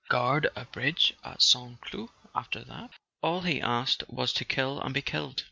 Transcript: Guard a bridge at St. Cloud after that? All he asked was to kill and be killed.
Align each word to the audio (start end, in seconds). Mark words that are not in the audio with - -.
Guard 0.09 0.47
a 0.55 0.65
bridge 0.65 1.13
at 1.23 1.43
St. 1.43 1.79
Cloud 1.79 2.09
after 2.33 2.63
that? 2.63 2.89
All 3.21 3.41
he 3.41 3.61
asked 3.61 4.03
was 4.09 4.33
to 4.33 4.45
kill 4.45 4.81
and 4.81 4.95
be 4.95 5.03
killed. 5.03 5.39